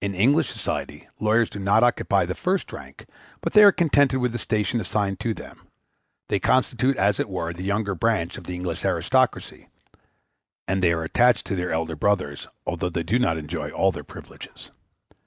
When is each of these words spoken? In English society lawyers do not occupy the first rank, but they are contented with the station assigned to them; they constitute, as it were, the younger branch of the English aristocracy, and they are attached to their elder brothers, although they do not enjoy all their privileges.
In 0.00 0.14
English 0.14 0.48
society 0.48 1.08
lawyers 1.20 1.50
do 1.50 1.58
not 1.58 1.82
occupy 1.84 2.24
the 2.24 2.34
first 2.34 2.72
rank, 2.72 3.04
but 3.42 3.52
they 3.52 3.62
are 3.62 3.70
contented 3.70 4.18
with 4.18 4.32
the 4.32 4.38
station 4.38 4.80
assigned 4.80 5.20
to 5.20 5.34
them; 5.34 5.66
they 6.30 6.40
constitute, 6.40 6.96
as 6.96 7.20
it 7.20 7.28
were, 7.28 7.52
the 7.52 7.62
younger 7.62 7.94
branch 7.94 8.38
of 8.38 8.44
the 8.44 8.54
English 8.54 8.82
aristocracy, 8.86 9.68
and 10.66 10.82
they 10.82 10.92
are 10.94 11.04
attached 11.04 11.44
to 11.48 11.54
their 11.54 11.70
elder 11.70 11.96
brothers, 11.96 12.48
although 12.66 12.88
they 12.88 13.02
do 13.02 13.18
not 13.18 13.36
enjoy 13.36 13.70
all 13.70 13.92
their 13.92 14.02
privileges. 14.04 14.70